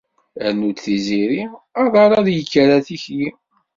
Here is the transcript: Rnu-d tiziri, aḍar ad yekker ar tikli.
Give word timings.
Rnu-d 0.51 0.77
tiziri, 0.85 1.43
aḍar 1.81 2.11
ad 2.19 2.27
yekker 2.31 2.67
ar 2.75 2.81
tikli. 2.87 3.27